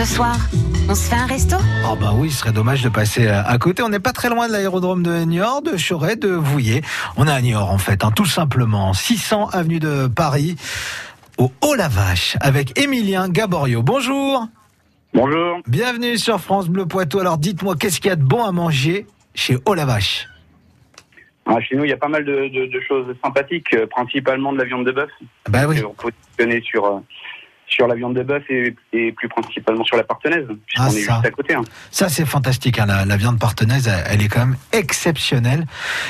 Ce 0.00 0.06
soir, 0.06 0.34
on 0.88 0.94
se 0.94 1.10
fait 1.10 1.16
un 1.16 1.26
resto? 1.26 1.56
Oh 1.86 1.94
bah 1.94 2.12
oui, 2.14 2.30
ce 2.30 2.38
serait 2.38 2.52
dommage 2.52 2.82
de 2.82 2.88
passer 2.88 3.28
à 3.28 3.58
côté. 3.58 3.82
On 3.82 3.90
n'est 3.90 4.00
pas 4.00 4.12
très 4.12 4.30
loin 4.30 4.46
de 4.48 4.52
l'aérodrome 4.52 5.02
de 5.02 5.24
Niort, 5.24 5.60
de 5.60 5.76
Choret, 5.76 6.16
de 6.16 6.28
Vouillé. 6.30 6.80
On 7.18 7.26
est 7.26 7.30
à 7.30 7.40
Niort 7.42 7.70
en 7.70 7.76
fait, 7.76 8.02
hein, 8.02 8.10
tout 8.10 8.24
simplement. 8.24 8.94
600 8.94 9.48
avenue 9.52 9.78
de 9.78 10.06
Paris, 10.06 10.56
au 11.36 11.52
Haut-la-Vache, 11.62 12.38
avec 12.40 12.78
Émilien 12.78 13.28
Gaborio. 13.28 13.82
Bonjour 13.82 14.46
Bonjour. 15.12 15.58
Bienvenue 15.66 16.16
sur 16.16 16.40
France 16.40 16.68
Bleu 16.68 16.86
Poitou. 16.86 17.18
Alors 17.18 17.36
dites-moi, 17.36 17.74
qu'est-ce 17.78 18.00
qu'il 18.00 18.08
y 18.08 18.12
a 18.12 18.16
de 18.16 18.24
bon 18.24 18.42
à 18.44 18.52
manger 18.52 19.06
chez 19.34 19.58
Haut-la-Vache 19.66 20.28
Ah, 21.44 21.60
chez 21.60 21.76
nous, 21.76 21.84
il 21.84 21.90
y 21.90 21.92
a 21.92 21.98
pas 21.98 22.08
mal 22.08 22.24
de, 22.24 22.48
de- 22.48 22.72
de 22.72 22.80
choses 22.88 23.14
sympathiques, 23.22 23.74
euh, 23.74 23.86
principalement 23.86 24.52
de 24.54 24.58
la 24.58 24.64
viande 24.64 24.86
de 24.86 24.92
bœuf. 24.92 25.10
Bah 25.50 25.66
oui. 25.68 25.82
On 25.84 25.92
peut 25.92 26.10
positionner 26.38 26.62
sur, 26.62 26.84
euh, 26.86 27.00
sur 27.70 27.86
la 27.86 27.94
viande 27.94 28.14
de 28.16 28.22
bœuf 28.22 28.42
et, 28.50 28.74
et 28.92 29.12
plus 29.12 29.28
principalement 29.28 29.84
sur 29.84 29.96
la 29.96 30.04
partenaise, 30.04 30.46
puisqu'on 30.66 30.84
Ah, 30.84 30.88
est 30.88 31.02
ça. 31.02 31.14
juste 31.14 31.26
à 31.26 31.30
côté. 31.30 31.54
hein. 31.54 31.62
Ça, 31.90 32.08
c'est 32.08 32.26
fantastique. 32.26 32.78
hein. 32.78 32.86
La, 32.86 33.04
la 33.04 33.16
viande 33.16 33.38
partenaise, 33.38 33.88
elle, 33.88 34.04
elle 34.10 34.22
est 34.22 34.28
quand 34.28 34.40
même 34.40 34.56
exceptionnelle. 34.72 35.66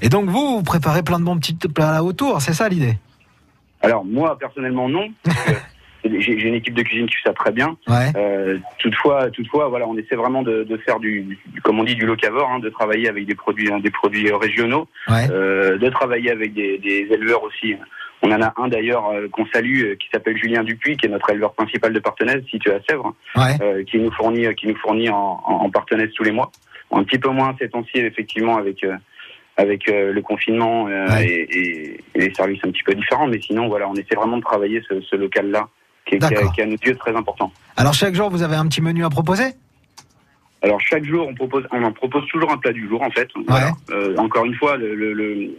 Et 0.00 0.08
donc, 0.08 0.28
vous, 0.30 0.56
vous 0.56 0.62
préparez 0.62 1.02
plein 1.02 1.18
de 1.20 1.24
bons 1.24 1.36
petits 1.38 1.54
plats 1.54 1.92
là 1.92 2.02
autour. 2.02 2.40
C'est 2.42 2.54
ça 2.54 2.68
l'idée? 2.68 2.98
Alors, 3.82 4.04
moi, 4.04 4.38
personnellement, 4.38 4.88
non. 4.88 5.08
J'ai 6.04 6.32
une 6.32 6.54
équipe 6.54 6.74
de 6.74 6.82
cuisine 6.82 7.06
qui 7.06 7.14
fait 7.16 7.28
ça 7.28 7.32
très 7.32 7.52
bien. 7.52 7.76
Ouais. 7.86 8.10
Euh, 8.16 8.58
toutefois, 8.78 9.30
toutefois, 9.30 9.68
voilà, 9.68 9.86
on 9.86 9.96
essaie 9.96 10.16
vraiment 10.16 10.42
de, 10.42 10.64
de 10.64 10.76
faire 10.78 10.98
du, 10.98 11.22
du- 11.22 11.38
comme 11.62 11.78
on 11.78 11.84
dit, 11.84 11.94
du 11.94 12.06
locavore, 12.06 12.50
hein, 12.50 12.58
de 12.58 12.68
travailler 12.68 13.08
avec 13.08 13.24
des 13.26 13.34
produits, 13.36 13.72
hein, 13.72 13.78
des 13.78 13.90
produits 13.90 14.28
euh, 14.30 14.36
régionaux, 14.36 14.88
Ouais. 15.08 15.28
euh, 15.30 15.78
de 15.78 15.88
travailler 15.90 16.30
avec 16.30 16.54
des, 16.54 16.78
des 16.78 17.06
éleveurs 17.10 17.42
aussi. 17.44 17.76
On 18.24 18.30
en 18.32 18.40
a 18.42 18.52
un 18.56 18.68
d'ailleurs 18.68 19.08
euh, 19.10 19.28
qu'on 19.28 19.46
salue, 19.46 19.82
euh, 19.82 19.94
qui 19.96 20.08
s'appelle 20.12 20.36
Julien 20.36 20.62
Dupuis, 20.64 20.96
qui 20.96 21.06
est 21.06 21.08
notre 21.08 21.30
éleveur 21.30 21.52
principal 21.54 21.92
de 21.92 21.98
Partenaise, 22.00 22.42
situé 22.50 22.72
à 22.72 22.80
Sèvres. 22.88 23.14
Ouais. 23.36 23.56
euh, 23.60 23.84
qui 23.84 23.98
nous 23.98 24.10
fournit 24.12 24.52
qui 24.54 24.66
nous 24.68 24.76
fournit 24.76 25.08
en, 25.08 25.40
en, 25.44 25.54
en 25.64 25.70
partenaise 25.70 26.10
tous 26.16 26.22
les 26.24 26.30
mois. 26.32 26.50
Un 26.90 27.04
petit 27.04 27.18
peu 27.18 27.30
moins 27.30 27.54
ces 27.60 27.68
temps-ci 27.68 27.98
effectivement 27.98 28.56
avec 28.58 28.84
euh, 28.84 28.96
avec 29.56 29.88
euh, 29.88 30.12
le 30.12 30.20
confinement 30.22 30.88
euh, 30.88 31.06
Ouais. 31.08 31.26
et, 31.26 31.58
et- 31.58 32.00
et 32.14 32.18
les 32.20 32.34
services 32.34 32.60
un 32.64 32.70
petit 32.70 32.82
peu 32.84 32.94
différents, 32.94 33.26
mais 33.26 33.40
sinon 33.40 33.68
voilà, 33.68 33.88
on 33.88 33.94
essaie 33.94 34.14
vraiment 34.14 34.36
de 34.38 34.42
travailler 34.42 34.82
ce, 34.88 35.00
ce 35.00 35.16
local-là 35.16 35.68
qui, 36.18 36.24
est- 36.24 36.28
qui, 36.28 36.34
D'accord. 36.34 36.50
est- 36.50 36.54
qui 36.54 36.60
est 36.60 36.64
à 36.64 36.66
nos 36.66 36.76
yeux 36.76 36.96
très 36.96 37.14
important. 37.16 37.52
Alors, 37.76 37.94
chaque 37.94 38.14
jour, 38.14 38.30
vous 38.30 38.42
avez 38.42 38.56
un 38.56 38.66
petit 38.66 38.80
menu 38.82 39.04
à 39.04 39.10
proposer? 39.10 39.54
Alors 40.64 40.80
chaque 40.80 41.04
jour, 41.04 41.26
on 41.28 41.34
propose, 41.34 41.64
on 41.72 41.82
en 41.82 41.90
propose 41.90 42.24
toujours 42.28 42.52
un 42.52 42.56
plat 42.56 42.72
du 42.72 42.88
jour 42.88 43.02
en 43.02 43.10
fait. 43.10 43.28
Voilà. 43.48 43.72
Euh, 43.90 44.14
encore 44.16 44.44
une 44.44 44.54
fois, 44.54 44.76
le, 44.76 44.94
le, 44.94 45.12
le- 45.12 45.50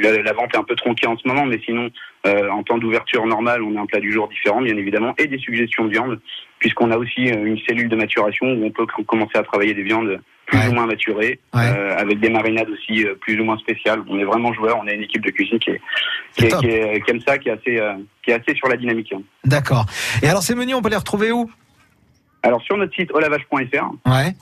la, 0.00 0.22
la 0.22 0.32
vente 0.32 0.54
est 0.54 0.58
un 0.58 0.64
peu 0.64 0.74
tronquée 0.76 1.06
en 1.06 1.16
ce 1.16 1.26
moment, 1.26 1.44
mais 1.46 1.60
sinon, 1.64 1.90
euh, 2.26 2.48
en 2.50 2.62
temps 2.62 2.78
d'ouverture 2.78 3.24
normale, 3.26 3.62
on 3.62 3.76
a 3.76 3.80
un 3.80 3.86
plat 3.86 4.00
du 4.00 4.12
jour 4.12 4.28
différent, 4.28 4.60
bien 4.62 4.76
évidemment, 4.76 5.14
et 5.18 5.26
des 5.26 5.38
suggestions 5.38 5.84
de 5.84 5.90
viande, 5.90 6.20
puisqu'on 6.58 6.90
a 6.90 6.96
aussi 6.96 7.30
euh, 7.30 7.44
une 7.44 7.58
cellule 7.68 7.88
de 7.88 7.96
maturation 7.96 8.46
où 8.46 8.64
on 8.64 8.70
peut 8.70 8.86
commencer 9.06 9.36
à 9.36 9.42
travailler 9.42 9.74
des 9.74 9.82
viandes 9.82 10.20
plus 10.46 10.58
Ouais. 10.58 10.68
ou 10.68 10.72
moins 10.72 10.86
maturées, 10.86 11.38
Ouais. 11.54 11.60
euh, 11.76 11.94
avec 11.98 12.20
des 12.20 12.30
marinades 12.30 12.70
aussi 12.70 13.04
plus 13.20 13.38
ou 13.38 13.44
moins 13.44 13.58
spéciales. 13.58 14.02
On 14.08 14.18
est 14.18 14.24
vraiment 14.24 14.50
joueur, 14.54 14.78
on 14.82 14.86
a 14.86 14.92
une 14.92 15.02
équipe 15.02 15.22
de 15.22 15.30
cuisine 15.30 15.58
qui, 15.58 15.70
est, 15.72 15.74
qui, 15.76 15.80
C'est 16.40 16.46
est- 16.46 16.48
top. 16.48 16.60
qui, 16.60 16.66
est- 16.68 17.00
qui 17.04 17.10
aime 17.10 17.20
ça, 17.20 17.36
qui 17.36 17.48
est 17.50 17.52
assez, 17.52 17.78
euh, 17.78 17.92
qui 18.24 18.30
est 18.30 18.34
assez 18.34 18.54
sur 18.56 18.66
la 18.68 18.76
dynamique. 18.78 19.12
hein. 19.12 19.20
D'accord. 19.44 19.84
Et 20.22 20.26
alors, 20.26 20.42
ces 20.42 20.54
menus, 20.54 20.74
on 20.74 20.80
peut 20.80 20.88
les 20.88 20.96
retrouver 20.96 21.32
où? 21.32 21.50
Alors 22.42 22.62
sur 22.62 22.76
notre 22.78 22.94
site 22.94 23.10
olavage.fr, 23.12 23.90
Ouais. 24.06 24.32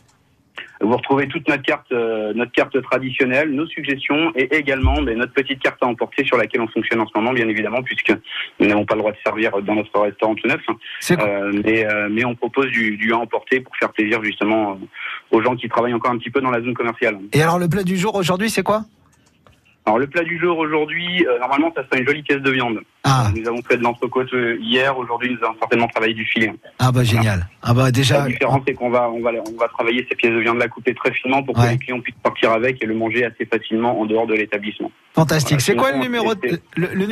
Vous 0.80 0.96
retrouvez 0.96 1.26
toute 1.28 1.48
notre 1.48 1.62
carte, 1.62 1.90
euh, 1.92 2.32
notre 2.34 2.52
carte 2.52 2.80
traditionnelle, 2.82 3.50
nos 3.50 3.66
suggestions 3.66 4.32
et 4.34 4.54
également 4.54 5.00
ben, 5.02 5.16
notre 5.16 5.32
petite 5.32 5.60
carte 5.60 5.82
à 5.82 5.86
emporter 5.86 6.24
sur 6.24 6.36
laquelle 6.36 6.60
on 6.60 6.68
fonctionne 6.68 7.00
en 7.00 7.06
ce 7.06 7.12
moment, 7.16 7.32
bien 7.32 7.48
évidemment, 7.48 7.82
puisque 7.82 8.12
nous 8.60 8.66
n'avons 8.66 8.84
pas 8.84 8.94
le 8.94 9.00
droit 9.00 9.12
de 9.12 9.18
servir 9.24 9.52
dans 9.62 9.74
notre 9.74 9.98
restaurant 10.00 10.34
tout 10.34 10.48
neuf. 10.48 10.60
Euh, 11.10 11.60
mais, 11.64 11.86
euh, 11.86 12.08
mais 12.10 12.24
on 12.24 12.34
propose 12.34 12.70
du, 12.70 12.96
du 12.96 13.12
à 13.12 13.18
emporter 13.18 13.60
pour 13.60 13.74
faire 13.76 13.92
plaisir 13.92 14.22
justement 14.22 14.78
aux 15.30 15.42
gens 15.42 15.56
qui 15.56 15.68
travaillent 15.68 15.94
encore 15.94 16.10
un 16.10 16.18
petit 16.18 16.30
peu 16.30 16.40
dans 16.40 16.50
la 16.50 16.60
zone 16.60 16.74
commerciale. 16.74 17.18
Et 17.32 17.42
alors, 17.42 17.58
le 17.58 17.68
plat 17.68 17.82
du 17.82 17.96
jour 17.96 18.14
aujourd'hui, 18.14 18.50
c'est 18.50 18.62
quoi? 18.62 18.82
Alors 19.86 19.98
le 20.00 20.08
plat 20.08 20.24
du 20.24 20.36
jour 20.40 20.58
aujourd'hui, 20.58 21.24
euh, 21.28 21.38
normalement 21.38 21.72
ça 21.76 21.84
sera 21.84 21.98
une 22.00 22.06
jolie 22.06 22.24
caisse 22.24 22.42
de 22.42 22.50
viande. 22.50 22.80
Ah, 23.04 23.30
Nous 23.36 23.46
avons 23.46 23.62
fait 23.62 23.76
de 23.76 23.84
l'entrecôte 23.84 24.32
euh, 24.34 24.56
hier, 24.60 24.98
aujourd'hui 24.98 25.30
nous 25.30 25.46
allons 25.46 25.56
certainement 25.60 25.86
travailler 25.86 26.14
du 26.14 26.24
filet. 26.24 26.52
ah 26.80 26.90
bah 26.90 27.04
génial. 27.04 27.46
Ah 27.62 27.72
bah 27.72 27.92
déjà. 27.92 28.18
La 28.18 28.26
différence 28.26 28.62
c'est 28.66 28.74
qu'on 28.74 28.90
va, 28.90 29.08
on 29.08 29.20
va, 29.20 29.30
on 29.30 29.56
va 29.60 29.68
travailler 29.68 30.04
ces 30.08 30.16
pièces 30.16 30.32
de 30.32 30.40
viande 30.40 30.58
là 30.58 30.66
couper 30.66 30.92
très 30.92 31.12
finement 31.12 31.44
pour 31.44 31.54
que 31.54 31.60
Ouais. 31.60 31.70
les 31.72 31.78
clients 31.78 32.00
puissent 32.00 32.16
partir 32.20 32.50
avec 32.50 32.82
et 32.82 32.86
le 32.86 32.94
manger 32.94 33.24
assez 33.24 33.44
facilement 33.46 34.00
en 34.00 34.06
dehors 34.06 34.26
de 34.26 34.34
l'établissement. 34.34 34.90
Fantastique. 35.14 35.60
Voilà, 35.60 35.64
C'est 35.64 35.76
quoi 35.76 35.92
le 35.92 35.98
numéro 35.98 36.34
de- 36.34 36.40
c'est- 36.48 36.62
le, 36.76 36.88
le 36.92 37.04